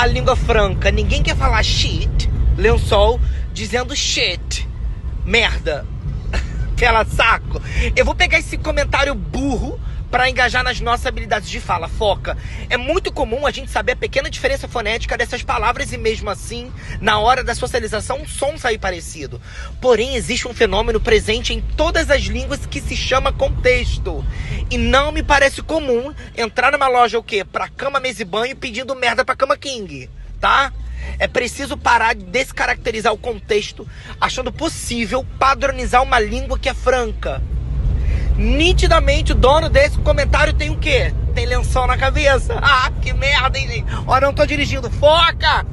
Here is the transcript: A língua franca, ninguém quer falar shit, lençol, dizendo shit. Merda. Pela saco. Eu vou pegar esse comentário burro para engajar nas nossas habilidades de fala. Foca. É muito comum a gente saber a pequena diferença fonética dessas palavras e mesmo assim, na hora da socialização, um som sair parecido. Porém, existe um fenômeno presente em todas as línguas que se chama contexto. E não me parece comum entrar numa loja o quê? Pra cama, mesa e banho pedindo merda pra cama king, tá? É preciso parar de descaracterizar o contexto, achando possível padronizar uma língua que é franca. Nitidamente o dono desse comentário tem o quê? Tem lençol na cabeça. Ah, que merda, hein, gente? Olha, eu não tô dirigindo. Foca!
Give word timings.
A 0.00 0.06
língua 0.06 0.34
franca, 0.34 0.90
ninguém 0.90 1.22
quer 1.22 1.36
falar 1.36 1.62
shit, 1.62 2.30
lençol, 2.56 3.20
dizendo 3.52 3.94
shit. 3.94 4.66
Merda. 5.26 5.84
Pela 6.74 7.04
saco. 7.04 7.60
Eu 7.94 8.06
vou 8.06 8.14
pegar 8.14 8.38
esse 8.38 8.56
comentário 8.56 9.14
burro 9.14 9.78
para 10.10 10.28
engajar 10.28 10.64
nas 10.64 10.80
nossas 10.80 11.06
habilidades 11.06 11.48
de 11.48 11.60
fala. 11.60 11.88
Foca. 11.88 12.36
É 12.68 12.76
muito 12.76 13.12
comum 13.12 13.46
a 13.46 13.50
gente 13.50 13.70
saber 13.70 13.92
a 13.92 13.96
pequena 13.96 14.28
diferença 14.28 14.66
fonética 14.66 15.16
dessas 15.16 15.42
palavras 15.42 15.92
e 15.92 15.98
mesmo 15.98 16.28
assim, 16.28 16.72
na 17.00 17.18
hora 17.18 17.44
da 17.44 17.54
socialização, 17.54 18.18
um 18.22 18.26
som 18.26 18.58
sair 18.58 18.78
parecido. 18.78 19.40
Porém, 19.80 20.16
existe 20.16 20.48
um 20.48 20.54
fenômeno 20.54 21.00
presente 21.00 21.54
em 21.54 21.60
todas 21.60 22.10
as 22.10 22.22
línguas 22.22 22.66
que 22.66 22.80
se 22.80 22.96
chama 22.96 23.32
contexto. 23.32 24.24
E 24.70 24.76
não 24.76 25.12
me 25.12 25.22
parece 25.22 25.62
comum 25.62 26.12
entrar 26.36 26.72
numa 26.72 26.88
loja 26.88 27.18
o 27.18 27.22
quê? 27.22 27.44
Pra 27.44 27.68
cama, 27.68 28.00
mesa 28.00 28.22
e 28.22 28.24
banho 28.24 28.56
pedindo 28.56 28.94
merda 28.94 29.24
pra 29.24 29.36
cama 29.36 29.56
king, 29.56 30.10
tá? 30.40 30.72
É 31.18 31.26
preciso 31.26 31.76
parar 31.76 32.14
de 32.14 32.24
descaracterizar 32.24 33.12
o 33.12 33.18
contexto, 33.18 33.88
achando 34.20 34.52
possível 34.52 35.24
padronizar 35.38 36.02
uma 36.02 36.20
língua 36.20 36.58
que 36.58 36.68
é 36.68 36.74
franca. 36.74 37.42
Nitidamente 38.36 39.32
o 39.32 39.34
dono 39.34 39.68
desse 39.68 39.98
comentário 39.98 40.52
tem 40.52 40.70
o 40.70 40.76
quê? 40.76 41.12
Tem 41.34 41.46
lençol 41.46 41.86
na 41.86 41.96
cabeça. 41.96 42.58
Ah, 42.60 42.90
que 43.00 43.12
merda, 43.12 43.58
hein, 43.58 43.68
gente? 43.68 43.86
Olha, 44.06 44.24
eu 44.24 44.28
não 44.28 44.34
tô 44.34 44.46
dirigindo. 44.46 44.90
Foca! 44.90 45.66